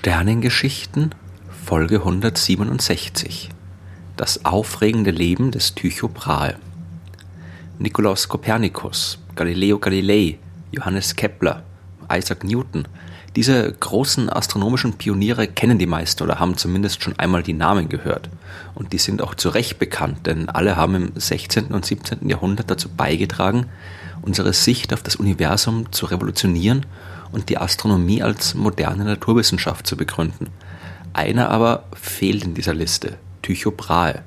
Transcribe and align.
Sternengeschichten 0.00 1.12
Folge 1.66 1.96
167 1.96 3.48
Das 4.16 4.44
aufregende 4.44 5.10
Leben 5.10 5.50
des 5.50 5.74
Tycho 5.74 6.06
Brahe 6.06 6.54
Nikolaus 7.80 8.28
Kopernikus, 8.28 9.18
Galileo 9.34 9.80
Galilei, 9.80 10.38
Johannes 10.70 11.16
Kepler, 11.16 11.64
Isaac 12.12 12.44
Newton. 12.44 12.86
Diese 13.34 13.72
großen 13.72 14.30
astronomischen 14.30 14.92
Pioniere 14.92 15.48
kennen 15.48 15.78
die 15.78 15.86
meisten 15.86 16.22
oder 16.22 16.38
haben 16.38 16.56
zumindest 16.56 17.02
schon 17.02 17.18
einmal 17.18 17.42
die 17.42 17.52
Namen 17.52 17.88
gehört. 17.88 18.30
Und 18.76 18.92
die 18.92 18.98
sind 18.98 19.20
auch 19.20 19.34
zu 19.34 19.48
Recht 19.48 19.80
bekannt, 19.80 20.28
denn 20.28 20.48
alle 20.48 20.76
haben 20.76 20.94
im 20.94 21.12
16. 21.16 21.72
und 21.72 21.84
17. 21.84 22.28
Jahrhundert 22.28 22.70
dazu 22.70 22.88
beigetragen, 22.88 23.66
unsere 24.22 24.52
Sicht 24.52 24.94
auf 24.94 25.02
das 25.02 25.16
Universum 25.16 25.90
zu 25.90 26.06
revolutionieren 26.06 26.86
und 27.32 27.48
die 27.48 27.58
Astronomie 27.58 28.22
als 28.22 28.54
moderne 28.54 29.04
Naturwissenschaft 29.04 29.86
zu 29.86 29.96
begründen. 29.96 30.48
Einer 31.12 31.50
aber 31.50 31.84
fehlt 31.94 32.44
in 32.44 32.54
dieser 32.54 32.74
Liste, 32.74 33.18
Tycho 33.42 33.70
Brahe. 33.70 34.22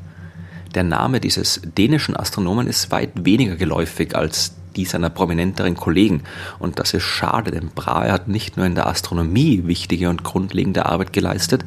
Der 0.75 0.83
Name 0.83 1.19
dieses 1.19 1.61
dänischen 1.63 2.15
Astronomen 2.15 2.67
ist 2.67 2.91
weit 2.91 3.11
weniger 3.25 3.55
geläufig 3.55 4.15
als 4.15 4.53
die 4.75 4.85
seiner 4.85 5.09
prominenteren 5.09 5.75
Kollegen. 5.75 6.23
Und 6.59 6.79
das 6.79 6.93
ist 6.93 7.03
schade, 7.03 7.51
denn 7.51 7.69
Brahe 7.69 8.11
hat 8.11 8.27
nicht 8.27 8.57
nur 8.57 8.65
in 8.65 8.75
der 8.75 8.87
Astronomie 8.87 9.63
wichtige 9.65 10.09
und 10.09 10.23
grundlegende 10.23 10.85
Arbeit 10.85 11.13
geleistet, 11.13 11.65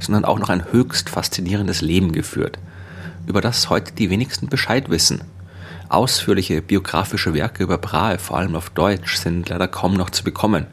sondern 0.00 0.24
auch 0.24 0.38
noch 0.38 0.48
ein 0.48 0.72
höchst 0.72 1.10
faszinierendes 1.10 1.80
Leben 1.80 2.12
geführt, 2.12 2.58
über 3.26 3.40
das 3.40 3.68
heute 3.68 3.92
die 3.92 4.10
wenigsten 4.10 4.48
Bescheid 4.48 4.88
wissen. 4.88 5.20
Ausführliche 5.88 6.60
biografische 6.62 7.34
Werke 7.34 7.62
über 7.62 7.78
Brahe, 7.78 8.18
vor 8.18 8.38
allem 8.38 8.56
auf 8.56 8.70
Deutsch, 8.70 9.16
sind 9.16 9.48
leider 9.48 9.68
kaum 9.68 9.94
noch 9.94 10.10
zu 10.10 10.24
bekommen. 10.24 10.66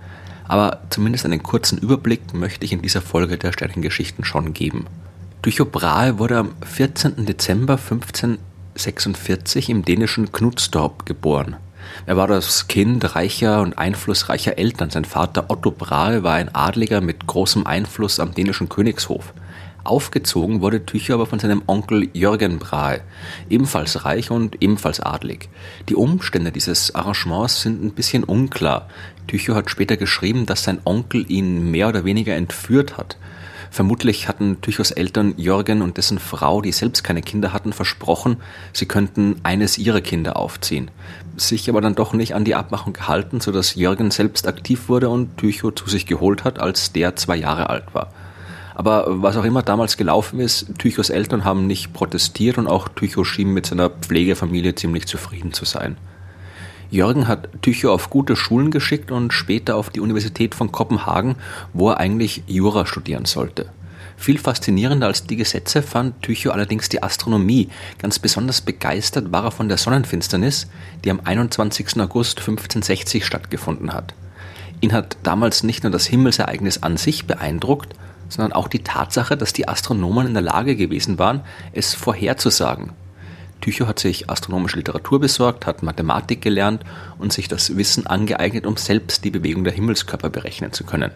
Aber 0.48 0.82
zumindest 0.90 1.26
einen 1.26 1.42
kurzen 1.42 1.78
Überblick 1.78 2.34
möchte 2.34 2.66
ich 2.66 2.74
in 2.74 2.82
dieser 2.82 3.02
Folge 3.02 3.38
der 3.38 3.52
Sternengeschichten 3.52 4.26
schon 4.26 4.54
geben. 4.54 4.86
Tycho 5.42 5.66
Brahe 5.66 6.20
wurde 6.20 6.38
am 6.38 6.52
14. 6.66 7.26
Dezember 7.26 7.74
1546 7.74 9.70
im 9.70 9.86
dänischen 9.86 10.32
Knudstorp 10.32 11.06
geboren. 11.06 11.56
Er 12.06 12.18
war 12.18 12.28
das 12.28 12.68
Kind 12.68 13.16
reicher 13.16 13.62
und 13.62 13.78
einflussreicher 13.78 14.58
Eltern. 14.58 14.90
Sein 14.90 15.06
Vater 15.06 15.46
Otto 15.50 15.72
Brahe 15.72 16.24
war 16.24 16.34
ein 16.34 16.54
Adliger 16.54 17.00
mit 17.00 17.26
großem 17.26 17.66
Einfluss 17.66 18.20
am 18.20 18.34
dänischen 18.34 18.70
Königshof. 18.70 19.34
Aufgezogen 19.86 20.62
wurde 20.62 20.86
Tycho 20.86 21.14
aber 21.14 21.26
von 21.26 21.40
seinem 21.40 21.62
Onkel 21.68 22.10
Jürgen 22.14 22.60
Brahe, 22.60 23.02
ebenfalls 23.50 24.04
reich 24.04 24.32
und 24.32 24.62
ebenfalls 24.62 25.00
adlig. 25.00 25.50
Die 25.90 25.96
Umstände 25.96 26.52
dieses 26.52 26.96
Arrangements 26.96 27.62
sind 27.62 27.84
ein 27.84 27.92
bisschen 27.92 28.24
unklar. 28.24 28.90
Tycho 29.28 29.56
hat 29.56 29.70
später 29.70 29.96
geschrieben, 29.96 30.46
dass 30.46 30.64
sein 30.64 30.80
Onkel 30.86 31.30
ihn 31.30 31.72
mehr 31.72 31.88
oder 31.90 32.04
weniger 32.04 32.36
entführt 32.36 32.98
hat. 32.98 33.18
Vermutlich 33.76 34.28
hatten 34.30 34.62
Tychos 34.62 34.92
Eltern 34.92 35.34
Jürgen 35.38 35.82
und 35.82 35.98
dessen 35.98 36.18
Frau, 36.18 36.62
die 36.62 36.72
selbst 36.72 37.04
keine 37.04 37.22
Kinder 37.22 37.52
hatten, 37.52 37.74
versprochen, 37.74 38.38
sie 38.72 38.86
könnten 38.86 39.36
eines 39.44 39.78
ihrer 39.78 40.02
Kinder 40.02 40.38
aufziehen. 40.38 40.90
Sich 41.36 41.70
aber 41.70 41.82
dann 41.82 41.94
doch 41.94 42.14
nicht 42.14 42.36
an 42.36 42.46
die 42.46 42.56
Abmachung 42.56 42.94
gehalten, 42.94 43.42
sodass 43.42 43.76
Jürgen 43.76 44.12
selbst 44.12 44.48
aktiv 44.48 44.88
wurde 44.88 45.10
und 45.10 45.38
Tycho 45.38 45.72
zu 45.72 45.90
sich 45.90 46.06
geholt 46.06 46.44
hat, 46.44 46.58
als 46.60 46.94
der 46.94 47.18
zwei 47.18 47.36
Jahre 47.36 47.70
alt 47.70 47.94
war. 47.94 48.14
Aber 48.76 49.06
was 49.08 49.38
auch 49.38 49.46
immer 49.46 49.64
damals 49.64 49.96
gelaufen 49.96 50.42
ist, 50.42 50.68
Tychos 50.78 51.10
Eltern 51.10 51.46
haben 51.46 51.66
nicht 51.66 51.94
protestiert 51.94 52.58
und 52.58 52.68
auch 52.68 52.90
Tycho 52.90 53.24
schien 53.24 53.54
mit 53.54 53.66
seiner 53.66 53.90
Pflegefamilie 53.90 54.76
ziemlich 54.76 55.08
zufrieden 55.08 55.54
zu 55.54 55.64
sein. 55.64 55.98
Jürgen 56.92 57.28
hat 57.28 57.50
Tycho 57.62 57.92
auf 57.92 58.10
gute 58.10 58.36
Schulen 58.36 58.72
geschickt 58.72 59.12
und 59.12 59.34
später 59.34 59.78
auf 59.78 59.90
die 59.90 60.02
Universität 60.02 60.54
von 60.54 60.72
Kopenhagen, 60.72 61.36
wo 61.74 61.90
er 61.90 62.00
eigentlich 62.00 62.44
Jura 62.48 62.86
studieren 62.86 63.26
sollte. 63.26 63.68
Viel 64.18 64.38
faszinierender 64.38 65.08
als 65.08 65.26
die 65.26 65.36
Gesetze 65.36 65.82
fand 65.82 66.22
Tycho 66.22 66.52
allerdings 66.52 66.90
die 66.90 67.02
Astronomie. 67.02 67.70
Ganz 67.98 68.20
besonders 68.20 68.62
begeistert 68.62 69.32
war 69.32 69.46
er 69.46 69.52
von 69.52 69.68
der 69.68 69.78
Sonnenfinsternis, 69.78 70.68
die 71.04 71.12
am 71.12 71.22
21. 71.24 72.00
August 72.00 72.40
1560 72.40 73.26
stattgefunden 73.26 73.94
hat. 73.94 74.14
Ihn 74.82 74.94
hat 74.94 75.18
damals 75.24 75.64
nicht 75.64 75.84
nur 75.84 75.92
das 75.92 76.06
Himmelsereignis 76.06 76.84
an 76.84 76.98
sich 76.98 77.26
beeindruckt, 77.26 77.96
sondern 78.30 78.54
auch 78.54 78.68
die 78.68 78.84
Tatsache, 78.84 79.38
dass 79.38 79.54
die 79.54 79.68
Astronomen 79.68 80.28
in 80.28 80.34
der 80.34 80.44
Lage 80.44 80.76
gewesen 80.76 81.20
waren, 81.20 81.42
es 81.74 81.94
vorherzusagen. 81.94 82.92
Tycho 83.62 83.88
hat 83.88 84.00
sich 84.00 84.30
astronomische 84.30 84.78
Literatur 84.78 85.20
besorgt, 85.20 85.66
hat 85.66 85.82
Mathematik 85.82 86.42
gelernt 86.42 86.84
und 87.18 87.34
sich 87.34 87.48
das 87.48 87.78
Wissen 87.78 88.06
angeeignet, 88.06 88.66
um 88.66 88.78
selbst 88.78 89.24
die 89.24 89.32
Bewegung 89.32 89.64
der 89.64 89.74
Himmelskörper 89.74 90.30
berechnen 90.30 90.72
zu 90.74 90.84
können. 90.84 91.12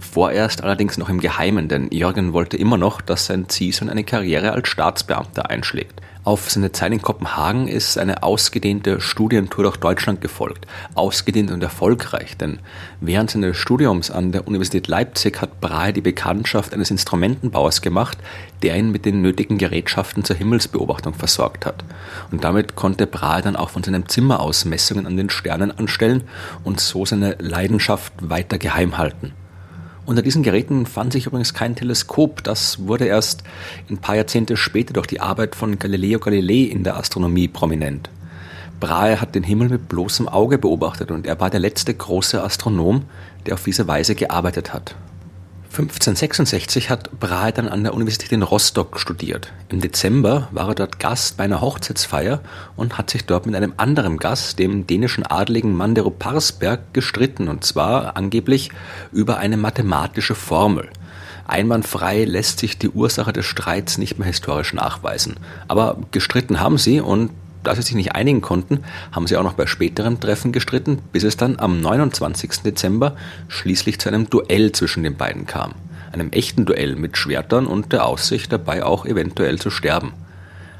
Vorerst 0.00 0.64
allerdings 0.64 0.96
noch 0.98 1.10
im 1.10 1.20
Geheimen, 1.20 1.68
denn 1.68 1.90
Jürgen 1.92 2.32
wollte 2.32 2.56
immer 2.56 2.78
noch, 2.78 3.00
dass 3.00 3.26
sein 3.26 3.48
Ziehsohn 3.48 3.90
eine 3.90 4.02
Karriere 4.02 4.52
als 4.52 4.68
Staatsbeamter 4.68 5.50
einschlägt. 5.50 6.00
Auf 6.24 6.50
seine 6.50 6.72
Zeit 6.72 6.92
in 6.92 7.00
Kopenhagen 7.00 7.68
ist 7.68 7.96
eine 7.96 8.22
ausgedehnte 8.22 9.00
Studientour 9.00 9.64
durch 9.64 9.76
Deutschland 9.76 10.20
gefolgt. 10.20 10.66
Ausgedehnt 10.94 11.50
und 11.50 11.62
erfolgreich, 11.62 12.36
denn 12.36 12.58
während 13.00 13.30
seines 13.30 13.56
Studiums 13.56 14.10
an 14.10 14.32
der 14.32 14.46
Universität 14.46 14.88
Leipzig 14.88 15.40
hat 15.40 15.60
Brahe 15.60 15.92
die 15.92 16.02
Bekanntschaft 16.02 16.74
eines 16.74 16.90
Instrumentenbauers 16.90 17.80
gemacht, 17.80 18.18
der 18.62 18.76
ihn 18.76 18.92
mit 18.92 19.06
den 19.06 19.22
nötigen 19.22 19.56
Gerätschaften 19.58 20.24
zur 20.24 20.36
Himmelsbeobachtung 20.36 21.14
versorgt 21.14 21.64
hat. 21.64 21.84
Und 22.30 22.44
damit 22.44 22.74
konnte 22.74 23.06
Brahe 23.06 23.42
dann 23.42 23.56
auch 23.56 23.70
von 23.70 23.82
seinem 23.82 24.08
Zimmer 24.08 24.40
aus 24.40 24.64
Messungen 24.64 25.06
an 25.06 25.16
den 25.16 25.30
Sternen 25.30 25.70
anstellen 25.70 26.24
und 26.64 26.80
so 26.80 27.06
seine 27.06 27.36
Leidenschaft 27.38 28.12
weiter 28.20 28.58
geheim 28.58 28.98
halten. 28.98 29.32
Unter 30.06 30.22
diesen 30.22 30.42
Geräten 30.42 30.86
fand 30.86 31.12
sich 31.12 31.26
übrigens 31.26 31.54
kein 31.54 31.76
Teleskop. 31.76 32.42
Das 32.42 32.86
wurde 32.86 33.06
erst 33.06 33.44
ein 33.88 33.98
paar 33.98 34.16
Jahrzehnte 34.16 34.56
später 34.56 34.92
durch 34.94 35.06
die 35.06 35.20
Arbeit 35.20 35.54
von 35.54 35.78
Galileo 35.78 36.18
Galilei 36.18 36.70
in 36.70 36.84
der 36.84 36.96
Astronomie 36.96 37.48
prominent. 37.48 38.10
Brahe 38.80 39.20
hat 39.20 39.34
den 39.34 39.42
Himmel 39.42 39.68
mit 39.68 39.88
bloßem 39.88 40.26
Auge 40.26 40.56
beobachtet 40.56 41.10
und 41.10 41.26
er 41.26 41.38
war 41.38 41.50
der 41.50 41.60
letzte 41.60 41.92
große 41.92 42.42
Astronom, 42.42 43.02
der 43.46 43.54
auf 43.54 43.64
diese 43.64 43.86
Weise 43.86 44.14
gearbeitet 44.14 44.72
hat. 44.72 44.94
1566 45.70 46.90
hat 46.90 47.20
Brahe 47.20 47.52
dann 47.52 47.68
an 47.68 47.84
der 47.84 47.94
Universität 47.94 48.32
in 48.32 48.42
Rostock 48.42 48.98
studiert. 48.98 49.52
Im 49.68 49.80
Dezember 49.80 50.48
war 50.50 50.68
er 50.68 50.74
dort 50.74 50.98
Gast 50.98 51.36
bei 51.36 51.44
einer 51.44 51.60
Hochzeitsfeier 51.60 52.40
und 52.74 52.98
hat 52.98 53.08
sich 53.08 53.24
dort 53.24 53.46
mit 53.46 53.54
einem 53.54 53.74
anderen 53.76 54.16
Gast, 54.16 54.58
dem 54.58 54.88
dänischen 54.88 55.24
Adligen 55.24 55.76
Mandero 55.76 56.10
Parsberg, 56.10 56.92
gestritten, 56.92 57.46
und 57.46 57.62
zwar 57.62 58.16
angeblich 58.16 58.70
über 59.12 59.38
eine 59.38 59.56
mathematische 59.56 60.34
Formel. 60.34 60.90
Einwandfrei 61.46 62.24
lässt 62.24 62.58
sich 62.58 62.76
die 62.76 62.90
Ursache 62.90 63.32
des 63.32 63.46
Streits 63.46 63.96
nicht 63.96 64.18
mehr 64.18 64.26
historisch 64.26 64.74
nachweisen. 64.74 65.36
Aber 65.68 65.98
gestritten 66.10 66.58
haben 66.58 66.78
sie 66.78 67.00
und 67.00 67.30
da 67.62 67.74
sie 67.74 67.82
sich 67.82 67.94
nicht 67.94 68.14
einigen 68.14 68.40
konnten, 68.40 68.84
haben 69.12 69.26
sie 69.26 69.36
auch 69.36 69.42
noch 69.42 69.54
bei 69.54 69.66
späteren 69.66 70.20
Treffen 70.20 70.52
gestritten, 70.52 70.98
bis 71.12 71.24
es 71.24 71.36
dann 71.36 71.58
am 71.58 71.80
29. 71.80 72.62
Dezember 72.62 73.16
schließlich 73.48 74.00
zu 74.00 74.08
einem 74.08 74.30
Duell 74.30 74.72
zwischen 74.72 75.02
den 75.02 75.16
beiden 75.16 75.46
kam. 75.46 75.74
Einem 76.12 76.30
echten 76.30 76.64
Duell 76.64 76.96
mit 76.96 77.16
Schwertern 77.16 77.66
und 77.66 77.92
der 77.92 78.06
Aussicht 78.06 78.52
dabei 78.52 78.84
auch 78.84 79.06
eventuell 79.06 79.58
zu 79.58 79.70
sterben. 79.70 80.12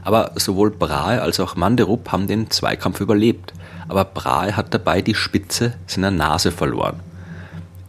Aber 0.02 0.32
sowohl 0.36 0.70
Brahe 0.70 1.22
als 1.22 1.40
auch 1.40 1.56
Manderup 1.56 2.10
haben 2.10 2.26
den 2.26 2.50
Zweikampf 2.50 3.00
überlebt, 3.00 3.52
aber 3.88 4.04
Brahe 4.04 4.56
hat 4.56 4.72
dabei 4.72 5.02
die 5.02 5.14
Spitze 5.14 5.74
seiner 5.86 6.10
Nase 6.10 6.50
verloren. 6.50 7.00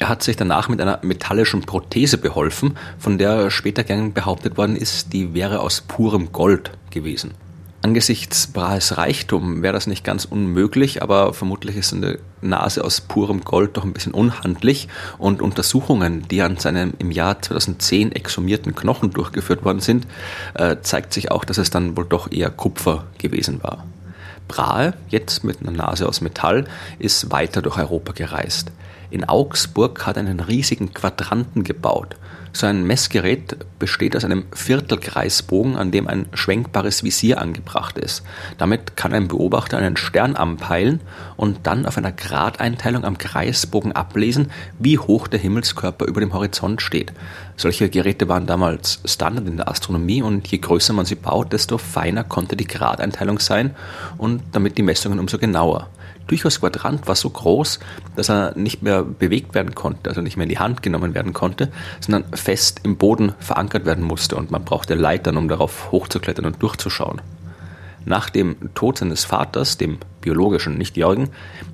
Er 0.02 0.10
hat 0.10 0.24
sich 0.24 0.36
danach 0.36 0.68
mit 0.68 0.82
einer 0.82 1.00
metallischen 1.04 1.62
Prothese 1.62 2.18
beholfen, 2.18 2.76
von 2.98 3.20
der 3.20 3.52
später 3.52 3.84
gern 3.84 4.14
behauptet 4.14 4.58
worden 4.58 4.76
ist, 4.76 5.14
die 5.14 5.36
wäre 5.36 5.60
aus 5.60 5.82
purem 5.82 6.32
Gold 6.32 6.72
gewesen. 6.90 7.36
Angesichts 7.84 8.46
Brahes 8.46 8.98
Reichtum 8.98 9.64
wäre 9.64 9.74
das 9.74 9.88
nicht 9.88 10.04
ganz 10.04 10.26
unmöglich, 10.26 11.02
aber 11.02 11.34
vermutlich 11.34 11.78
ist 11.78 11.94
eine 11.94 12.20
Nase 12.42 12.84
aus 12.84 13.02
purem 13.02 13.44
Gold 13.44 13.76
doch 13.76 13.84
ein 13.84 13.94
bisschen 13.94 14.14
unhandlich 14.14 14.88
und 15.18 15.42
Untersuchungen, 15.42 16.28
die 16.28 16.44
an 16.44 16.58
seinem 16.58 16.94
im 17.00 17.10
Jahr 17.10 17.42
2010 17.42 18.12
exhumierten 18.12 18.76
Knochen 18.76 19.10
durchgeführt 19.10 19.66
worden 19.66 19.80
sind, 19.80 20.06
äh, 20.54 20.78
zeigt 20.84 21.12
sich 21.12 21.32
auch, 21.32 21.44
dass 21.44 21.58
es 21.58 21.72
dann 21.72 21.98
wohl 21.98 22.06
doch 22.06 22.32
eher 22.32 22.52
Kupfer 22.52 23.06
gewesen 23.18 23.64
war. 23.64 23.84
Brahe, 24.48 24.94
jetzt 25.10 25.44
mit 25.44 25.62
einer 25.62 25.72
Nase 25.72 26.08
aus 26.08 26.22
Metall, 26.22 26.66
ist 27.00 27.32
weiter 27.32 27.64
durch 27.64 27.80
Europa 27.80 28.12
gereist. 28.12 28.72
In 29.10 29.28
Augsburg 29.28 30.06
hat 30.06 30.18
er 30.18 30.22
einen 30.22 30.40
riesigen 30.40 30.94
Quadranten 30.94 31.64
gebaut 31.64 32.16
so 32.54 32.68
ein 32.68 32.84
Messgerät 32.84 33.56
besteht 33.80 34.16
aus 34.16 34.26
einem 34.26 34.46
Viertelkreisbogen, 34.54 35.76
an 35.76 35.92
dem 35.92 36.08
ein 36.08 36.28
schwenkbares 36.34 37.04
Visier 37.04 37.42
angebracht 37.42 37.98
ist. 37.98 38.24
Damit 38.58 38.98
kann 38.98 39.14
ein 39.14 39.28
Beobachter 39.28 39.78
einen 39.78 39.98
Stern 39.98 40.36
anpeilen 40.36 41.00
und 41.38 41.60
dann 41.64 41.86
auf 41.86 41.98
einer 41.98 42.12
Gradeinteilung 42.12 43.06
am 43.06 43.18
Kreisbogen 43.18 43.94
ablesen, 43.94 44.52
wie 44.80 45.00
hoch 45.00 45.28
der 45.28 45.40
Himmelskörper 45.40 46.06
über 46.06 46.20
dem 46.20 46.34
Horizont 46.34 46.82
steht. 46.82 47.14
Solche 47.56 47.90
Geräte 47.90 48.28
waren 48.28 48.48
damals 48.48 49.02
Standard 49.06 49.48
in 49.48 49.58
der 49.58 49.70
Astronomie 49.70 50.22
und 50.22 50.48
je 50.48 50.58
größer 50.58 50.94
man 50.94 51.06
sie 51.06 51.16
baut, 51.16 51.54
desto 51.54 51.78
feiner 51.78 52.24
konnte 52.24 52.56
die 52.56 52.68
Gradeinteilung 52.68 53.40
sein 53.40 53.76
und 54.18 54.42
damit 54.52 54.78
die 54.78 54.84
Messungen 54.84 55.20
umso 55.20 55.38
genauer. 55.38 55.90
Tychos 56.32 56.62
Quadrant 56.62 57.10
war 57.10 57.16
so 57.16 57.30
groß, 57.30 57.80
dass 58.16 58.30
er 58.30 58.58
nicht 58.58 58.82
mehr 58.82 59.04
bewegt 59.04 59.54
werden 59.54 59.76
konnte, 59.76 60.10
also 60.10 60.22
nicht 60.22 60.38
mehr 60.38 60.46
in 60.46 60.50
die 60.50 60.60
Hand 60.60 60.82
genommen 60.82 61.14
werden 61.14 61.34
konnte, 61.34 61.70
sondern 62.00 62.24
fest 62.32 62.80
im 62.84 62.96
Boden 62.96 63.34
verankert 63.40 63.84
werden 63.84 64.06
musste 64.06 64.38
und 64.38 64.50
man 64.50 64.64
brauchte 64.64 64.96
Leitern, 64.96 65.36
um 65.36 65.50
darauf 65.50 65.92
hochzuklettern 65.92 66.46
und 66.46 66.64
durchzuschauen. 66.64 67.20
Nach 68.06 68.30
dem 68.30 68.56
Tod 68.76 69.00
seines 69.00 69.26
Vaters, 69.26 69.76
dem 69.76 69.98
biologischen, 70.22 70.78
nicht 70.78 70.96
Jürgen, 70.96 71.32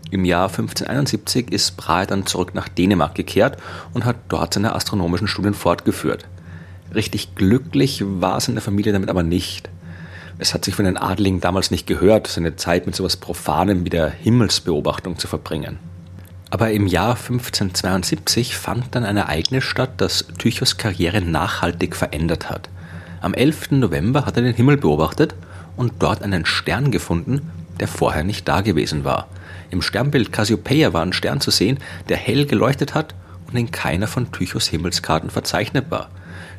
im 0.09 0.25
Jahr 0.25 0.49
1571 0.49 1.51
ist 1.51 1.77
Brahe 1.77 2.07
dann 2.07 2.25
zurück 2.25 2.55
nach 2.55 2.67
Dänemark 2.67 3.13
gekehrt 3.13 3.57
und 3.93 4.05
hat 4.05 4.15
dort 4.27 4.55
seine 4.55 4.73
astronomischen 4.73 5.27
Studien 5.27 5.53
fortgeführt. 5.53 6.25
Richtig 6.95 7.35
glücklich 7.35 8.03
war 8.03 8.37
es 8.37 8.47
in 8.47 8.55
der 8.55 8.63
Familie 8.63 8.91
damit 8.91 9.11
aber 9.11 9.21
nicht. 9.21 9.69
Es 10.39 10.53
hat 10.53 10.65
sich 10.65 10.75
von 10.75 10.85
den 10.85 10.97
Adligen 10.97 11.41
damals 11.41 11.71
nicht 11.71 11.87
gehört, 11.87 12.27
seine 12.27 12.55
Zeit 12.55 12.85
mit 12.85 12.95
sowas 12.95 13.17
Profanem 13.17 13.85
wie 13.85 13.89
der 13.89 14.09
Himmelsbeobachtung 14.09 15.17
zu 15.17 15.27
verbringen. 15.27 15.79
Aber 16.49 16.71
im 16.71 16.87
Jahr 16.87 17.15
1572 17.15 18.55
fand 18.55 18.95
dann 18.95 19.03
ein 19.03 19.17
Ereignis 19.17 19.63
statt, 19.63 19.93
das 19.97 20.27
Tychos 20.37 20.77
Karriere 20.77 21.21
nachhaltig 21.21 21.95
verändert 21.95 22.49
hat. 22.49 22.69
Am 23.19 23.33
11. 23.33 23.71
November 23.71 24.25
hat 24.25 24.37
er 24.37 24.43
den 24.43 24.53
Himmel 24.53 24.77
beobachtet 24.77 25.33
und 25.75 25.93
dort 25.99 26.21
einen 26.21 26.45
Stern 26.45 26.91
gefunden, 26.91 27.51
der 27.79 27.87
vorher 27.87 28.23
nicht 28.23 28.47
da 28.47 28.61
gewesen 28.61 29.03
war. 29.03 29.27
Im 29.71 29.81
Sternbild 29.81 30.31
Cassiopeia 30.31 30.93
war 30.93 31.01
ein 31.01 31.13
Stern 31.13 31.41
zu 31.41 31.51
sehen, 31.51 31.79
der 32.09 32.17
hell 32.17 32.45
geleuchtet 32.45 32.93
hat 32.93 33.15
und 33.47 33.57
in 33.57 33.71
keiner 33.71 34.07
von 34.07 34.31
Tychos 34.31 34.67
Himmelskarten 34.67 35.29
verzeichnet 35.29 35.87
war. 35.89 36.09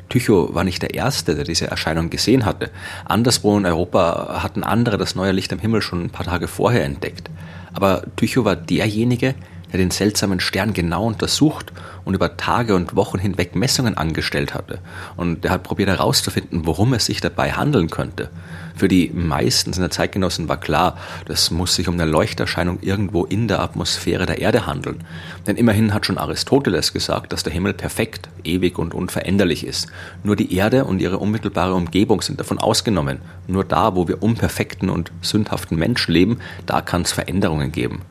Tycho 0.09 0.53
war 0.53 0.63
nicht 0.63 0.81
der 0.81 0.93
Erste, 0.93 1.35
der 1.35 1.45
diese 1.45 1.67
Erscheinung 1.67 2.09
gesehen 2.09 2.45
hatte. 2.45 2.71
Anderswo 3.05 3.57
in 3.57 3.65
Europa 3.65 4.41
hatten 4.43 4.63
andere 4.63 4.97
das 4.97 5.15
neue 5.15 5.31
Licht 5.31 5.53
am 5.53 5.59
Himmel 5.59 5.81
schon 5.81 6.03
ein 6.05 6.09
paar 6.09 6.25
Tage 6.25 6.47
vorher 6.47 6.83
entdeckt. 6.83 7.29
Aber 7.73 8.03
Tycho 8.15 8.43
war 8.43 8.55
derjenige, 8.55 9.33
der 9.33 9.35
den 9.77 9.91
seltsamen 9.91 10.39
Stern 10.39 10.73
genau 10.73 11.05
untersucht 11.05 11.71
und 12.05 12.15
über 12.15 12.37
Tage 12.37 12.75
und 12.75 12.95
Wochen 12.95 13.19
hinweg 13.19 13.55
Messungen 13.55 13.97
angestellt 13.97 14.53
hatte. 14.53 14.79
Und 15.15 15.45
er 15.45 15.51
hat 15.51 15.63
probiert 15.63 15.89
herauszufinden, 15.89 16.65
worum 16.65 16.93
es 16.93 17.05
sich 17.05 17.21
dabei 17.21 17.51
handeln 17.51 17.89
könnte. 17.89 18.29
Für 18.75 18.87
die 18.87 19.11
meisten 19.13 19.73
seiner 19.73 19.89
Zeitgenossen 19.89 20.47
war 20.47 20.57
klar, 20.57 20.97
das 21.25 21.51
muss 21.51 21.75
sich 21.75 21.89
um 21.89 21.95
eine 21.95 22.09
Leuchterscheinung 22.09 22.79
irgendwo 22.81 23.25
in 23.25 23.49
der 23.49 23.59
Atmosphäre 23.59 24.25
der 24.25 24.39
Erde 24.39 24.65
handeln. 24.65 25.03
Denn 25.45 25.57
immerhin 25.57 25.93
hat 25.93 26.05
schon 26.05 26.17
Aristoteles 26.17 26.93
gesagt, 26.93 27.33
dass 27.33 27.43
der 27.43 27.51
Himmel 27.51 27.73
perfekt, 27.73 28.29
ewig 28.45 28.79
und 28.79 28.93
unveränderlich 28.93 29.65
ist. 29.65 29.87
Nur 30.23 30.37
die 30.37 30.55
Erde 30.55 30.85
und 30.85 31.01
ihre 31.01 31.17
unmittelbare 31.17 31.73
Umgebung 31.73 32.21
sind 32.21 32.39
davon 32.39 32.57
ausgenommen. 32.57 33.19
Nur 33.47 33.65
da, 33.65 33.97
wo 33.97 34.07
wir 34.07 34.23
unperfekten 34.23 34.89
und 34.89 35.11
sündhaften 35.21 35.77
Menschen 35.77 36.13
leben, 36.13 36.39
da 36.65 36.79
kann 36.79 37.01
es 37.01 37.11
Veränderungen 37.11 37.73
geben. 37.73 38.03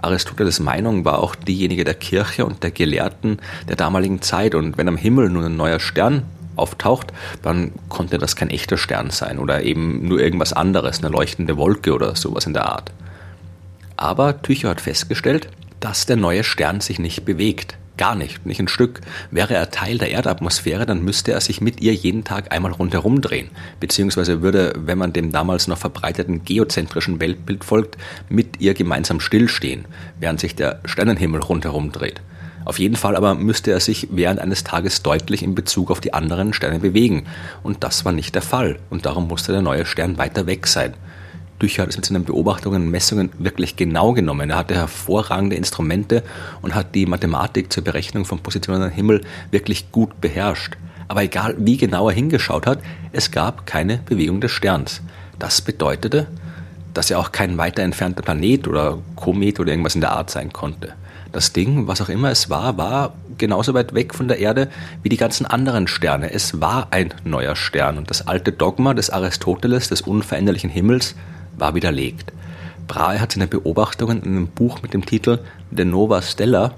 Aristoteles 0.00 0.60
Meinung 0.60 1.04
war 1.04 1.18
auch 1.18 1.34
diejenige 1.34 1.84
der 1.84 1.94
Kirche 1.94 2.46
und 2.46 2.62
der 2.62 2.70
Gelehrten 2.70 3.38
der 3.68 3.76
damaligen 3.76 4.22
Zeit. 4.22 4.54
Und 4.54 4.78
wenn 4.78 4.88
am 4.88 4.96
Himmel 4.96 5.30
nun 5.30 5.44
ein 5.44 5.56
neuer 5.56 5.80
Stern 5.80 6.24
auftaucht, 6.56 7.12
dann 7.42 7.72
konnte 7.88 8.18
das 8.18 8.36
kein 8.36 8.50
echter 8.50 8.76
Stern 8.76 9.10
sein 9.10 9.38
oder 9.38 9.62
eben 9.62 10.06
nur 10.06 10.20
irgendwas 10.20 10.52
anderes, 10.52 10.98
eine 10.98 11.12
leuchtende 11.12 11.56
Wolke 11.56 11.92
oder 11.94 12.16
sowas 12.16 12.46
in 12.46 12.52
der 12.52 12.66
Art. 12.66 12.92
Aber 13.96 14.42
Tycho 14.42 14.68
hat 14.68 14.80
festgestellt, 14.80 15.48
dass 15.80 16.06
der 16.06 16.16
neue 16.16 16.44
Stern 16.44 16.80
sich 16.80 16.98
nicht 16.98 17.24
bewegt. 17.24 17.76
Gar 17.98 18.14
nicht, 18.14 18.46
nicht 18.46 18.60
ein 18.60 18.68
Stück. 18.68 19.00
Wäre 19.32 19.54
er 19.54 19.70
Teil 19.70 19.98
der 19.98 20.10
Erdatmosphäre, 20.10 20.86
dann 20.86 21.04
müsste 21.04 21.32
er 21.32 21.40
sich 21.40 21.60
mit 21.60 21.80
ihr 21.80 21.92
jeden 21.92 22.22
Tag 22.22 22.52
einmal 22.52 22.72
rundherum 22.72 23.20
drehen. 23.20 23.50
Beziehungsweise 23.80 24.40
würde, 24.40 24.72
wenn 24.76 24.98
man 24.98 25.12
dem 25.12 25.32
damals 25.32 25.66
noch 25.66 25.78
verbreiteten 25.78 26.44
geozentrischen 26.44 27.20
Weltbild 27.20 27.64
folgt, 27.64 27.98
mit 28.28 28.60
ihr 28.60 28.74
gemeinsam 28.74 29.18
stillstehen, 29.18 29.84
während 30.20 30.38
sich 30.38 30.54
der 30.54 30.80
Sternenhimmel 30.84 31.40
rundherum 31.40 31.90
dreht. 31.90 32.22
Auf 32.64 32.78
jeden 32.78 32.96
Fall 32.96 33.16
aber 33.16 33.34
müsste 33.34 33.72
er 33.72 33.80
sich 33.80 34.08
während 34.12 34.40
eines 34.40 34.62
Tages 34.62 35.02
deutlich 35.02 35.42
in 35.42 35.56
Bezug 35.56 35.90
auf 35.90 36.00
die 36.00 36.14
anderen 36.14 36.52
Sterne 36.52 36.78
bewegen. 36.78 37.26
Und 37.64 37.82
das 37.82 38.04
war 38.04 38.12
nicht 38.12 38.34
der 38.34 38.42
Fall. 38.42 38.78
Und 38.90 39.06
darum 39.06 39.26
musste 39.26 39.52
der 39.52 39.62
neue 39.62 39.86
Stern 39.86 40.18
weiter 40.18 40.46
weg 40.46 40.66
sein. 40.66 40.94
Dücher 41.60 41.82
hat 41.82 41.96
mit 41.96 42.04
seinen 42.04 42.24
Beobachtungen 42.24 42.82
und 42.82 42.90
Messungen 42.90 43.30
wirklich 43.38 43.76
genau 43.76 44.12
genommen. 44.12 44.50
Er 44.50 44.58
hatte 44.58 44.74
hervorragende 44.74 45.56
Instrumente 45.56 46.22
und 46.62 46.74
hat 46.74 46.94
die 46.94 47.06
Mathematik 47.06 47.72
zur 47.72 47.84
Berechnung 47.84 48.24
von 48.24 48.38
Positionen 48.38 48.82
am 48.82 48.90
Himmel 48.90 49.22
wirklich 49.50 49.90
gut 49.90 50.20
beherrscht. 50.20 50.76
Aber 51.08 51.22
egal 51.22 51.54
wie 51.58 51.76
genau 51.76 52.08
er 52.08 52.14
hingeschaut 52.14 52.66
hat, 52.66 52.80
es 53.12 53.30
gab 53.30 53.66
keine 53.66 53.98
Bewegung 53.98 54.40
des 54.40 54.52
Sterns. 54.52 55.00
Das 55.38 55.60
bedeutete, 55.60 56.26
dass 56.94 57.10
er 57.10 57.18
auch 57.18 57.32
kein 57.32 57.58
weiter 57.58 57.82
entfernter 57.82 58.22
Planet 58.22 58.68
oder 58.68 58.98
Komet 59.16 59.58
oder 59.58 59.70
irgendwas 59.70 59.94
in 59.94 60.00
der 60.00 60.12
Art 60.12 60.30
sein 60.30 60.52
konnte. 60.52 60.94
Das 61.32 61.52
Ding, 61.52 61.86
was 61.86 62.00
auch 62.00 62.08
immer 62.08 62.30
es 62.30 62.48
war, 62.48 62.76
war 62.78 63.14
genauso 63.36 63.74
weit 63.74 63.94
weg 63.94 64.14
von 64.14 64.28
der 64.28 64.38
Erde 64.38 64.68
wie 65.02 65.08
die 65.08 65.16
ganzen 65.16 65.46
anderen 65.46 65.86
Sterne. 65.86 66.32
Es 66.32 66.60
war 66.60 66.88
ein 66.90 67.14
neuer 67.24 67.54
Stern 67.54 67.98
und 67.98 68.10
das 68.10 68.26
alte 68.26 68.52
Dogma 68.52 68.94
des 68.94 69.10
Aristoteles 69.10 69.88
des 69.88 70.00
unveränderlichen 70.00 70.70
Himmels 70.70 71.14
war 71.58 71.74
widerlegt. 71.74 72.32
Brahe 72.86 73.20
hat 73.20 73.32
seine 73.32 73.46
Beobachtungen 73.46 74.22
in 74.22 74.30
einem 74.30 74.46
Buch 74.48 74.82
mit 74.82 74.94
dem 74.94 75.04
Titel 75.04 75.40
De 75.70 75.84
Nova 75.84 76.22
Stella, 76.22 76.74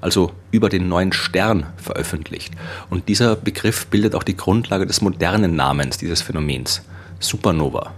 also 0.00 0.32
über 0.50 0.68
den 0.68 0.88
neuen 0.88 1.12
Stern, 1.12 1.66
veröffentlicht. 1.76 2.54
Und 2.88 3.08
dieser 3.08 3.36
Begriff 3.36 3.86
bildet 3.86 4.14
auch 4.14 4.22
die 4.22 4.36
Grundlage 4.36 4.86
des 4.86 5.02
modernen 5.02 5.56
Namens 5.56 5.98
dieses 5.98 6.22
Phänomens, 6.22 6.82
Supernova. 7.18 7.92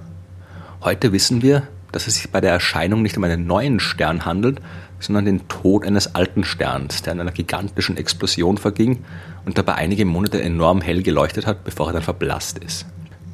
Heute 0.83 1.13
wissen 1.13 1.43
wir, 1.43 1.69
dass 1.93 2.09
es 2.09 2.15
sich 2.15 2.31
bei 2.31 2.41
der 2.41 2.53
Erscheinung 2.53 3.03
nicht 3.03 3.17
um 3.17 3.25
einen 3.25 3.47
neuen 3.47 3.79
Stern 3.79 4.25
handelt, 4.25 4.61
sondern 4.99 5.25
den 5.25 5.47
Tod 5.49 5.85
eines 5.85 6.15
alten 6.15 6.45
Sterns, 6.45 7.03
der 7.03 7.13
in 7.13 7.21
einer 7.21 7.33
gigantischen 7.33 7.97
Explosion 7.97 8.59
verging 8.59 9.05
und 9.45 9.59
dabei 9.59 9.75
einige 9.75 10.05
Monate 10.05 10.43
enorm 10.43 10.81
hell 10.81 11.03
geleuchtet 11.03 11.47
hat, 11.47 11.65
bevor 11.65 11.89
er 11.89 11.93
dann 11.95 12.03
verblasst 12.03 12.59
ist. 12.59 12.87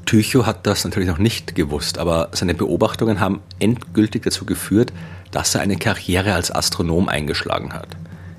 Tycho 0.08 0.46
hat 0.46 0.66
das 0.66 0.84
natürlich 0.84 1.06
noch 1.06 1.18
nicht 1.18 1.54
gewusst, 1.54 1.98
aber 1.98 2.30
seine 2.32 2.54
Beobachtungen 2.54 3.20
haben 3.20 3.42
endgültig 3.58 4.22
dazu 4.22 4.46
geführt, 4.46 4.90
dass 5.32 5.54
er 5.54 5.60
eine 5.60 5.76
Karriere 5.76 6.32
als 6.32 6.50
Astronom 6.50 7.10
eingeschlagen 7.10 7.74
hat. 7.74 7.88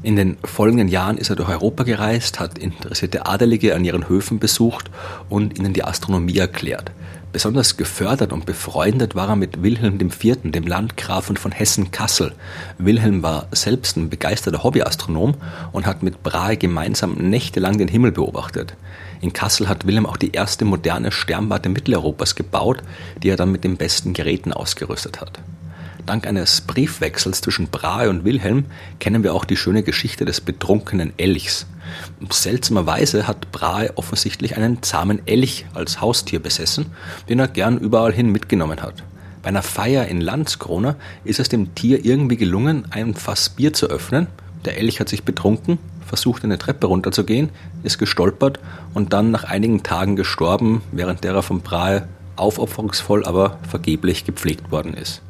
In 0.01 0.16
den 0.16 0.38
folgenden 0.44 0.88
Jahren 0.88 1.19
ist 1.19 1.30
er 1.30 1.36
durch 1.36 1.48
Europa 1.48 1.83
gereist, 1.83 2.39
hat 2.39 2.58
interessierte 2.58 3.27
Adelige 3.27 3.75
an 3.75 3.86
ihren 3.86 4.10
Höfen 4.10 4.39
besucht 4.39 4.89
und 5.29 5.60
ihnen 5.60 5.74
die 5.74 5.84
Astronomie 5.84 6.39
erklärt. 6.39 6.89
Besonders 7.31 7.77
gefördert 7.77 8.33
und 8.33 8.48
befreundet 8.48 9.13
war 9.13 9.29
er 9.29 9.36
mit 9.36 9.62
Wilhelm 9.62 10.00
IV., 10.01 10.39
dem 10.43 10.65
Landgrafen 10.65 11.38
von 11.38 11.51
Hessen-Kassel. 11.51 12.33
Wilhelm 12.79 13.21
war 13.21 13.48
selbst 13.51 13.98
ein 13.98 14.09
begeisterter 14.09 14.63
Hobbyastronom 14.63 15.36
und 15.71 15.86
hat 15.86 16.01
mit 16.01 16.24
Brahe 16.24 16.57
gemeinsam 16.57 17.13
nächtelang 17.13 17.77
den 17.77 17.88
Himmel 17.88 18.12
beobachtet. 18.12 18.74
In 19.21 19.31
Kassel 19.31 19.69
hat 19.69 19.86
Wilhelm 19.86 20.07
auch 20.07 20.17
die 20.17 20.31
erste 20.31 20.65
moderne 20.65 21.12
Sternwarte 21.12 21.69
Mitteleuropas 21.69 22.33
gebaut, 22.33 22.81
die 23.21 23.29
er 23.29 23.38
dann 23.38 23.51
mit 23.51 23.63
den 23.63 23.77
besten 23.77 24.13
Geräten 24.13 24.51
ausgerüstet 24.51 25.21
hat. 25.21 25.39
Dank 26.10 26.25
eines 26.25 26.62
Briefwechsels 26.62 27.39
zwischen 27.42 27.68
Brahe 27.68 28.10
und 28.10 28.25
Wilhelm 28.25 28.66
kennen 29.00 29.22
wir 29.22 29.36
auch 29.36 29.46
die 29.46 29.56
schöne 29.56 29.84
Geschichte 29.84 30.25
des 30.25 30.42
betrunkenen 30.42 31.13
Elchs. 31.18 31.68
Seltsamerweise 32.32 33.28
hat 33.28 33.51
Brahe 33.51 33.96
offensichtlich 33.96 34.58
einen 34.58 34.82
zahmen 34.82 35.22
Elch 35.28 35.68
als 35.75 36.01
Haustier 36.01 36.39
besessen, 36.39 36.88
den 37.30 37.38
er 37.38 37.48
gern 37.48 37.78
überall 37.78 38.12
hin 38.12 38.32
mitgenommen 38.32 38.82
hat. 38.82 39.04
Bei 39.44 39.50
einer 39.50 39.62
Feier 39.62 40.08
in 40.08 40.20
Landskrona 40.20 40.96
ist 41.25 41.39
es 41.39 41.48
dem 41.48 41.75
Tier 41.75 42.04
irgendwie 42.04 42.38
gelungen, 42.38 42.88
ein 42.89 43.13
Fass 43.13 43.50
Bier 43.50 43.74
zu 43.74 43.86
öffnen. 43.86 44.25
Der 44.66 44.80
Elch 44.80 45.00
hat 45.00 45.10
sich 45.10 45.22
betrunken, 45.22 45.78
versucht 46.08 46.44
eine 46.44 46.58
Treppe 46.58 46.88
runterzugehen, 46.88 47.50
ist 47.84 48.00
gestolpert 48.00 48.60
und 48.96 49.13
dann 49.13 49.30
nach 49.30 49.44
einigen 49.44 49.84
Tagen 49.84 50.16
gestorben, 50.16 50.82
während 50.92 51.24
der 51.24 51.36
er 51.36 51.44
vom 51.44 51.62
Brahe 51.62 52.08
aufopferungsvoll, 52.36 53.28
aber 53.28 53.60
vergeblich 53.70 54.25
gepflegt 54.25 54.72
worden 54.72 54.96
ist. 54.96 55.22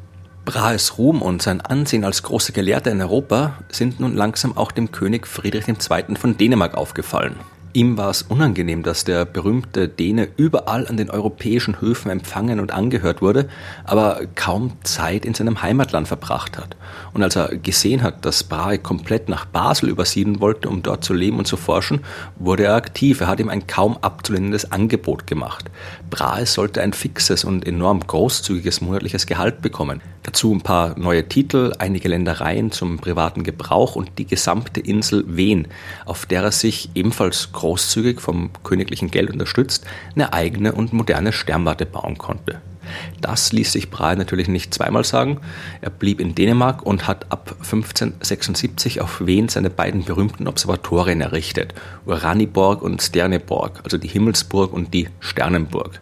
Brahes 0.50 0.98
Ruhm 0.98 1.22
und 1.22 1.42
sein 1.42 1.60
Ansehen 1.60 2.04
als 2.04 2.24
großer 2.24 2.52
Gelehrter 2.52 2.90
in 2.90 3.00
Europa 3.00 3.54
sind 3.70 4.00
nun 4.00 4.16
langsam 4.16 4.56
auch 4.56 4.72
dem 4.72 4.90
König 4.90 5.28
Friedrich 5.28 5.68
II. 5.68 6.16
von 6.16 6.36
Dänemark 6.36 6.74
aufgefallen. 6.74 7.36
Ihm 7.72 7.96
war 7.96 8.10
es 8.10 8.22
unangenehm, 8.22 8.82
dass 8.82 9.04
der 9.04 9.24
berühmte 9.24 9.88
Däne 9.88 10.28
überall 10.36 10.88
an 10.88 10.96
den 10.96 11.08
europäischen 11.08 11.80
Höfen 11.80 12.10
empfangen 12.10 12.58
und 12.58 12.72
angehört 12.72 13.22
wurde, 13.22 13.48
aber 13.84 14.22
kaum 14.34 14.72
Zeit 14.82 15.24
in 15.24 15.34
seinem 15.34 15.62
Heimatland 15.62 16.08
verbracht 16.08 16.58
hat. 16.58 16.76
Und 17.12 17.22
als 17.22 17.36
er 17.36 17.56
gesehen 17.56 18.02
hat, 18.02 18.24
dass 18.24 18.42
Brahe 18.42 18.78
komplett 18.78 19.28
nach 19.28 19.44
Basel 19.44 19.88
übersiedeln 19.88 20.40
wollte, 20.40 20.68
um 20.68 20.82
dort 20.82 21.04
zu 21.04 21.14
leben 21.14 21.38
und 21.38 21.46
zu 21.46 21.56
forschen, 21.56 22.00
wurde 22.40 22.64
er 22.64 22.74
aktiv. 22.74 23.20
Er 23.20 23.28
hat 23.28 23.38
ihm 23.38 23.48
ein 23.48 23.68
kaum 23.68 23.96
abzulehnendes 23.98 24.72
Angebot 24.72 25.28
gemacht. 25.28 25.70
Brahe 26.10 26.46
sollte 26.46 26.82
ein 26.82 26.92
fixes 26.92 27.44
und 27.44 27.64
enorm 27.64 28.00
großzügiges 28.00 28.80
monatliches 28.80 29.26
Gehalt 29.26 29.62
bekommen. 29.62 30.00
Dazu 30.24 30.52
ein 30.52 30.60
paar 30.60 30.98
neue 30.98 31.28
Titel, 31.28 31.72
einige 31.78 32.08
Ländereien 32.08 32.72
zum 32.72 32.98
privaten 32.98 33.44
Gebrauch 33.44 33.94
und 33.94 34.18
die 34.18 34.26
gesamte 34.26 34.80
Insel 34.80 35.24
Wen, 35.28 35.68
auf 36.04 36.26
der 36.26 36.42
er 36.42 36.52
sich 36.52 36.90
ebenfalls 36.94 37.52
großzügig 37.60 38.22
vom 38.22 38.50
königlichen 38.64 39.10
Geld 39.10 39.30
unterstützt, 39.30 39.84
eine 40.14 40.32
eigene 40.32 40.72
und 40.72 40.94
moderne 40.94 41.30
Sternwarte 41.32 41.84
bauen 41.84 42.16
konnte. 42.16 42.62
Das 43.20 43.52
ließ 43.52 43.70
sich 43.70 43.90
Brahe 43.90 44.16
natürlich 44.16 44.48
nicht 44.48 44.72
zweimal 44.72 45.04
sagen. 45.04 45.40
Er 45.82 45.90
blieb 45.90 46.20
in 46.20 46.34
Dänemark 46.34 46.82
und 46.82 47.06
hat 47.06 47.30
ab 47.30 47.54
1576 47.58 49.02
auf 49.02 49.20
Wen 49.24 49.50
seine 49.50 49.68
beiden 49.68 50.04
berühmten 50.04 50.48
Observatorien 50.48 51.20
errichtet, 51.20 51.74
Uraniborg 52.06 52.80
und 52.80 53.02
Sterneborg, 53.02 53.80
also 53.84 53.98
die 53.98 54.08
Himmelsburg 54.08 54.72
und 54.72 54.94
die 54.94 55.08
Sternenburg. 55.20 56.00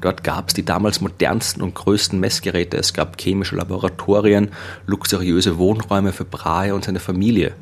Dort 0.00 0.24
gab 0.24 0.48
es 0.48 0.54
die 0.54 0.64
damals 0.64 1.00
modernsten 1.00 1.62
und 1.62 1.76
größten 1.76 2.18
Messgeräte. 2.18 2.76
Es 2.76 2.92
gab 2.92 3.20
chemische 3.20 3.56
Laboratorien, 3.56 4.50
luxuriöse 4.86 5.58
Wohnräume 5.58 6.12
für 6.12 6.24
Brahe 6.24 6.74
und 6.74 6.84
seine 6.84 7.00
Familie 7.00 7.54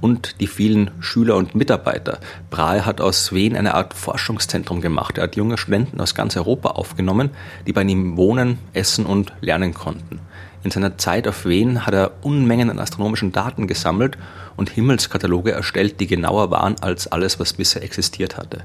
und 0.00 0.40
die 0.40 0.46
vielen 0.46 0.90
Schüler 1.00 1.36
und 1.36 1.54
Mitarbeiter. 1.54 2.18
Brahe 2.50 2.84
hat 2.86 3.00
aus 3.00 3.32
Wien 3.32 3.56
eine 3.56 3.74
Art 3.74 3.94
Forschungszentrum 3.94 4.80
gemacht. 4.80 5.18
Er 5.18 5.24
hat 5.24 5.36
junge 5.36 5.58
Studenten 5.58 6.00
aus 6.00 6.14
ganz 6.14 6.36
Europa 6.36 6.70
aufgenommen, 6.70 7.30
die 7.66 7.72
bei 7.72 7.82
ihm 7.82 8.16
wohnen, 8.16 8.58
essen 8.72 9.06
und 9.06 9.32
lernen 9.40 9.74
konnten. 9.74 10.20
In 10.62 10.70
seiner 10.70 10.98
Zeit 10.98 11.26
auf 11.26 11.46
Wien 11.46 11.86
hat 11.86 11.94
er 11.94 12.12
Unmengen 12.22 12.70
an 12.70 12.78
astronomischen 12.78 13.32
Daten 13.32 13.66
gesammelt 13.66 14.18
und 14.56 14.68
Himmelskataloge 14.68 15.52
erstellt, 15.52 16.00
die 16.00 16.06
genauer 16.06 16.50
waren 16.50 16.76
als 16.80 17.06
alles, 17.06 17.40
was 17.40 17.54
bisher 17.54 17.82
existiert 17.82 18.36
hatte. 18.36 18.64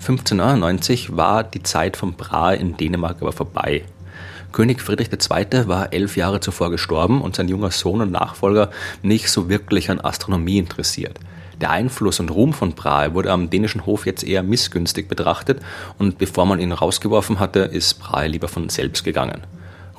1599 0.00 1.16
war 1.16 1.44
die 1.44 1.62
Zeit 1.62 1.96
von 1.96 2.14
Brahe 2.14 2.56
in 2.56 2.76
Dänemark 2.76 3.22
aber 3.22 3.32
vorbei. 3.32 3.84
König 4.54 4.80
Friedrich 4.80 5.10
II. 5.10 5.66
war 5.66 5.92
elf 5.92 6.16
Jahre 6.16 6.38
zuvor 6.38 6.70
gestorben 6.70 7.22
und 7.22 7.34
sein 7.34 7.48
junger 7.48 7.72
Sohn 7.72 8.00
und 8.00 8.12
Nachfolger 8.12 8.70
nicht 9.02 9.28
so 9.28 9.48
wirklich 9.48 9.90
an 9.90 10.00
Astronomie 10.00 10.58
interessiert. 10.58 11.18
Der 11.60 11.70
Einfluss 11.70 12.20
und 12.20 12.30
Ruhm 12.30 12.52
von 12.52 12.70
Brahe 12.70 13.14
wurde 13.14 13.32
am 13.32 13.50
dänischen 13.50 13.84
Hof 13.84 14.06
jetzt 14.06 14.22
eher 14.22 14.44
missgünstig 14.44 15.08
betrachtet 15.08 15.60
und 15.98 16.18
bevor 16.18 16.46
man 16.46 16.60
ihn 16.60 16.70
rausgeworfen 16.70 17.40
hatte, 17.40 17.62
ist 17.62 17.94
Brahe 17.94 18.28
lieber 18.28 18.46
von 18.46 18.68
selbst 18.68 19.02
gegangen. 19.02 19.40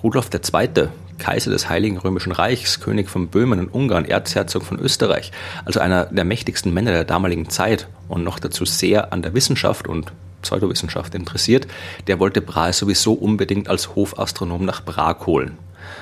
Rudolf 0.01 0.29
II., 0.33 0.87
Kaiser 1.17 1.51
des 1.51 1.67
Heiligen 1.67 1.97
Römischen 1.97 2.31
Reichs, 2.31 2.79
König 2.79 3.09
von 3.09 3.27
Böhmen 3.27 3.59
und 3.59 3.73
Ungarn, 3.73 4.05
Erzherzog 4.05 4.63
von 4.63 4.79
Österreich, 4.79 5.33
also 5.65 5.81
einer 5.81 6.05
der 6.05 6.23
mächtigsten 6.23 6.73
Männer 6.73 6.91
der 6.91 7.03
damaligen 7.03 7.49
Zeit 7.49 7.89
und 8.07 8.23
noch 8.23 8.39
dazu 8.39 8.63
sehr 8.63 9.11
an 9.11 9.21
der 9.21 9.33
Wissenschaft 9.33 9.89
und 9.89 10.13
Pseudowissenschaft 10.45 11.15
interessiert, 11.15 11.67
der 12.07 12.19
wollte 12.19 12.41
Brahe 12.41 12.71
sowieso 12.71 13.13
unbedingt 13.13 13.67
als 13.67 13.95
Hofastronom 13.95 14.63
nach 14.63 14.85
Prag 14.85 15.25
holen. 15.25 15.57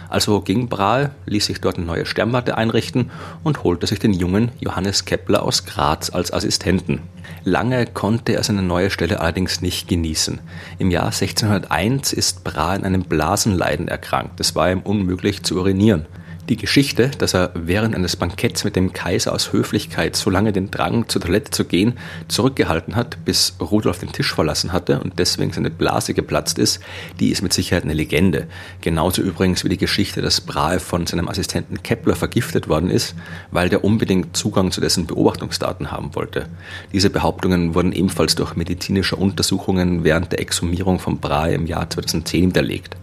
Also 0.09 0.41
ging 0.41 0.69
Brahe, 0.69 1.12
ließ 1.25 1.45
sich 1.45 1.62
dort 1.62 1.77
eine 1.77 1.85
neue 1.85 2.05
Sternwarte 2.05 2.57
einrichten 2.57 3.12
und 3.43 3.63
holte 3.63 3.88
sich 3.88 4.00
den 4.00 4.13
jungen 4.13 4.51
Johannes 4.59 5.05
Kepler 5.05 5.43
aus 5.43 5.65
Graz 5.65 6.09
als 6.09 6.31
Assistenten. 6.31 7.01
Lange 7.43 7.85
konnte 7.85 8.33
er 8.33 8.43
seine 8.43 8.62
neue 8.62 8.89
Stelle 8.89 9.19
allerdings 9.19 9.62
nicht 9.62 9.88
genießen. 9.88 10.39
Im 10.77 10.91
Jahr 10.91 11.05
1601 11.05 12.13
ist 12.13 12.43
Brahe 12.43 12.75
an 12.75 12.83
einem 12.83 13.03
Blasenleiden 13.03 13.88
erkrankt. 13.88 14.39
Es 14.39 14.55
war 14.55 14.71
ihm 14.71 14.81
unmöglich 14.81 15.43
zu 15.43 15.55
urinieren. 15.55 16.05
Die 16.50 16.57
Geschichte, 16.57 17.09
dass 17.19 17.33
er 17.33 17.51
während 17.53 17.95
eines 17.95 18.17
Banketts 18.17 18.65
mit 18.65 18.75
dem 18.75 18.91
Kaiser 18.91 19.31
aus 19.31 19.53
Höflichkeit 19.53 20.17
so 20.17 20.29
lange 20.29 20.51
den 20.51 20.71
Drang 20.71 21.07
zur 21.07 21.21
Toilette 21.21 21.51
zu 21.51 21.63
gehen 21.63 21.93
zurückgehalten 22.27 22.97
hat, 22.97 23.23
bis 23.23 23.55
Rudolf 23.62 24.00
den 24.00 24.12
Tisch 24.12 24.33
verlassen 24.33 24.73
hatte 24.73 25.00
und 25.00 25.19
deswegen 25.19 25.53
seine 25.53 25.69
Blase 25.69 26.13
geplatzt 26.13 26.59
ist, 26.59 26.81
die 27.21 27.29
ist 27.29 27.43
mit 27.43 27.53
Sicherheit 27.53 27.83
eine 27.83 27.93
Legende. 27.93 28.47
Genauso 28.81 29.21
übrigens 29.21 29.63
wie 29.63 29.69
die 29.69 29.77
Geschichte, 29.77 30.21
dass 30.21 30.41
Brahe 30.41 30.81
von 30.81 31.07
seinem 31.07 31.29
Assistenten 31.29 31.81
Kepler 31.81 32.17
vergiftet 32.17 32.67
worden 32.67 32.89
ist, 32.89 33.15
weil 33.51 33.69
der 33.69 33.85
unbedingt 33.85 34.35
Zugang 34.35 34.71
zu 34.71 34.81
dessen 34.81 35.07
Beobachtungsdaten 35.07 35.91
haben 35.91 36.13
wollte. 36.13 36.47
Diese 36.91 37.09
Behauptungen 37.09 37.73
wurden 37.73 37.93
ebenfalls 37.93 38.35
durch 38.35 38.57
medizinische 38.57 39.15
Untersuchungen 39.15 40.03
während 40.03 40.33
der 40.33 40.41
Exhumierung 40.41 41.00
von 41.00 41.19
Brahe 41.19 41.53
im 41.53 41.67
Jahr 41.67 41.89
2010 41.89 42.50
widerlegt. 42.50 42.97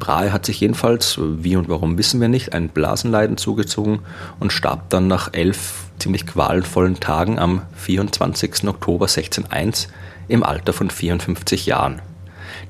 Brahe 0.00 0.32
hat 0.32 0.44
sich 0.44 0.58
jedenfalls, 0.58 1.20
wie 1.20 1.54
und 1.54 1.68
warum 1.68 1.96
wissen 1.96 2.20
wir 2.20 2.28
nicht, 2.28 2.52
ein 2.52 2.70
Blasenleiden 2.70 3.36
zugezogen 3.36 4.00
und 4.40 4.52
starb 4.52 4.90
dann 4.90 5.06
nach 5.06 5.32
elf 5.32 5.84
ziemlich 6.00 6.26
qualvollen 6.26 6.98
Tagen 6.98 7.38
am 7.38 7.62
24. 7.76 8.66
Oktober 8.66 9.04
1601 9.04 9.88
im 10.26 10.42
Alter 10.42 10.72
von 10.72 10.90
54 10.90 11.66
Jahren. 11.66 12.02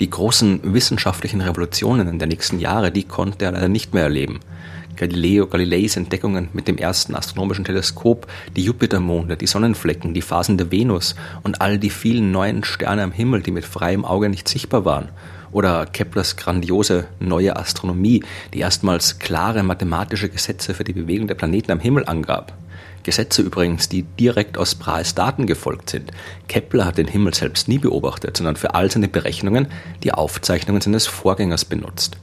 Die 0.01 0.11
großen 0.11 0.75
wissenschaftlichen 0.75 1.41
Revolutionen 1.41 2.19
der 2.19 2.29
nächsten 2.29 2.59
Jahre, 2.59 2.91
die 2.91 3.05
konnte 3.05 3.47
er 3.47 3.53
leider 3.53 3.69
nicht 3.69 3.95
mehr 3.95 4.05
erleben. 4.05 4.41
Galileo 4.97 5.47
Galileis 5.47 5.97
Entdeckungen 5.97 6.49
mit 6.53 6.69
dem 6.69 6.77
ersten 6.77 7.15
astronomischen 7.15 7.65
Teleskop, 7.65 8.27
die 8.57 8.65
Jupitermonde, 8.65 9.37
die 9.37 9.47
Sonnenflecken, 9.47 10.13
die 10.13 10.21
Phasen 10.21 10.59
der 10.59 10.71
Venus 10.71 11.15
und 11.43 11.63
all 11.63 11.79
die 11.79 11.89
vielen 11.89 12.33
neuen 12.33 12.65
Sterne 12.65 13.03
am 13.03 13.13
Himmel, 13.13 13.41
die 13.41 13.53
mit 13.53 13.65
freiem 13.65 14.05
Auge 14.05 14.29
nicht 14.29 14.49
sichtbar 14.49 14.85
waren 14.85 15.09
oder 15.53 15.87
Keplers 15.87 16.37
grandiose 16.37 17.07
neue 17.19 17.57
Astronomie, 17.57 18.23
die 18.55 18.61
erstmals 18.61 19.19
klare 19.19 19.63
mathematische 19.63 20.29
Gesetze 20.29 20.75
für 20.75 20.85
die 20.85 20.93
Bewegung 20.93 21.27
der 21.27 21.35
Planeten 21.35 21.73
am 21.73 21.81
Himmel 21.81 22.05
angab. 22.07 22.53
Gesetze 23.03 23.43
übrigens, 23.43 23.89
die 23.89 24.03
direkt 24.03 24.59
aus 24.59 24.75
Brahes 24.75 25.15
Daten 25.15 25.47
gefolgt 25.47 25.91
sind. 25.91 26.11
Kepler 26.49 26.85
hat 26.85 26.99
den 26.99 27.09
Himmel 27.09 27.35
selbst 27.35 27.67
nie 27.67 27.79
beobachtet, 27.79 28.37
sondern 28.37 28.57
für 28.57 28.75
all 28.75 28.91
seine 28.91 29.09
Berechnungen 29.09 29.69
die 30.03 30.13
Aufzeichnungen 30.13 30.83
seines 30.83 31.07
Vorgängers 31.07 31.65
benutzt. 31.65 32.19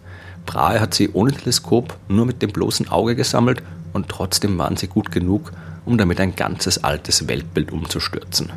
Brahe 0.46 0.79
hat 0.79 0.93
sie 0.93 1.10
ohne 1.10 1.31
Teleskop 1.31 1.98
nur 2.07 2.25
mit 2.25 2.41
dem 2.41 2.51
bloßen 2.51 2.89
Auge 2.89 3.15
gesammelt 3.15 3.63
und 3.93 4.07
trotzdem 4.07 4.57
waren 4.57 4.77
sie 4.77 4.88
gut 4.88 5.12
genug, 5.12 5.51
um 5.86 5.98
damit 5.98 6.19
ein 6.19 6.36
ganzes 6.36 6.84
altes 6.84 7.27
Weltbild 7.27 7.72
umzustürzen. 7.72 8.51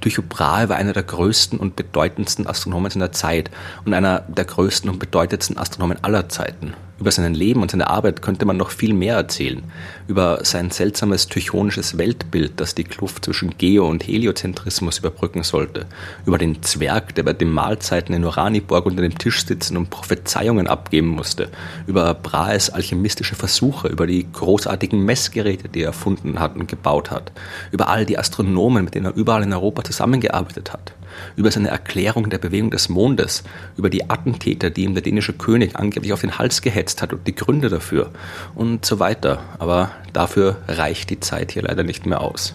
Tycho 0.00 0.22
Brahe 0.26 0.68
war 0.68 0.76
einer 0.76 0.92
der 0.92 1.02
größten 1.02 1.58
und 1.58 1.76
bedeutendsten 1.76 2.46
Astronomen 2.46 2.90
seiner 2.90 3.12
Zeit 3.12 3.50
und 3.84 3.94
einer 3.94 4.20
der 4.20 4.44
größten 4.44 4.90
und 4.90 4.98
bedeutendsten 4.98 5.58
Astronomen 5.58 5.98
aller 6.02 6.28
Zeiten. 6.28 6.74
Über 7.00 7.10
sein 7.10 7.32
Leben 7.32 7.62
und 7.62 7.70
seine 7.70 7.88
Arbeit 7.88 8.20
könnte 8.20 8.44
man 8.44 8.58
noch 8.58 8.70
viel 8.70 8.92
mehr 8.92 9.14
erzählen. 9.16 9.62
Über 10.06 10.44
sein 10.44 10.70
seltsames 10.70 11.28
tychonisches 11.28 11.96
Weltbild, 11.96 12.60
das 12.60 12.74
die 12.74 12.84
Kluft 12.84 13.24
zwischen 13.24 13.56
Geo- 13.56 13.88
und 13.88 14.06
Heliozentrismus 14.06 14.98
überbrücken 14.98 15.42
sollte. 15.42 15.86
Über 16.26 16.36
den 16.36 16.62
Zwerg, 16.62 17.14
der 17.14 17.22
bei 17.22 17.32
den 17.32 17.50
Mahlzeiten 17.50 18.14
in 18.14 18.22
Uraniborg 18.22 18.84
unter 18.84 19.00
dem 19.00 19.16
Tisch 19.16 19.46
sitzen 19.46 19.78
und 19.78 19.88
Prophezeiungen 19.88 20.66
abgeben 20.66 21.08
musste. 21.08 21.48
Über 21.86 22.12
Brahes 22.12 22.68
alchemistische 22.68 23.34
Versuche, 23.34 23.88
über 23.88 24.06
die 24.06 24.30
großartigen 24.30 25.02
Messgeräte, 25.02 25.70
die 25.70 25.80
er 25.80 25.86
erfunden 25.86 26.38
hat 26.38 26.54
und 26.54 26.68
gebaut 26.68 27.10
hat. 27.10 27.32
Über 27.72 27.88
all 27.88 28.04
die 28.04 28.18
Astronomen, 28.18 28.84
mit 28.84 28.94
denen 28.94 29.06
er 29.06 29.16
überall 29.16 29.42
in 29.42 29.54
Europa 29.54 29.84
zusammengearbeitet 29.84 30.74
hat 30.74 30.92
über 31.36 31.50
seine 31.50 31.68
Erklärung 31.68 32.30
der 32.30 32.38
Bewegung 32.38 32.70
des 32.70 32.88
Mondes, 32.88 33.44
über 33.76 33.90
die 33.90 34.08
Attentäter, 34.10 34.70
die 34.70 34.84
ihm 34.84 34.94
der 34.94 35.02
dänische 35.02 35.32
König 35.32 35.76
angeblich 35.76 36.12
auf 36.12 36.20
den 36.20 36.38
Hals 36.38 36.62
gehetzt 36.62 37.02
hat 37.02 37.12
und 37.12 37.26
die 37.26 37.34
Gründe 37.34 37.68
dafür 37.68 38.10
und 38.54 38.84
so 38.84 38.98
weiter. 38.98 39.42
Aber 39.58 39.90
dafür 40.12 40.56
reicht 40.68 41.10
die 41.10 41.20
Zeit 41.20 41.52
hier 41.52 41.62
leider 41.62 41.82
nicht 41.82 42.06
mehr 42.06 42.20
aus. 42.20 42.54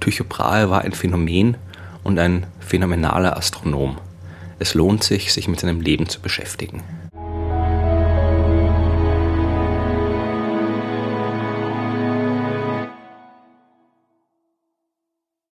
Tycho 0.00 0.24
Brahe 0.24 0.70
war 0.70 0.82
ein 0.82 0.92
Phänomen 0.92 1.56
und 2.02 2.18
ein 2.18 2.46
phänomenaler 2.60 3.36
Astronom. 3.36 3.98
Es 4.58 4.74
lohnt 4.74 5.04
sich, 5.04 5.32
sich 5.32 5.48
mit 5.48 5.60
seinem 5.60 5.80
Leben 5.80 6.08
zu 6.08 6.20
beschäftigen. 6.20 6.82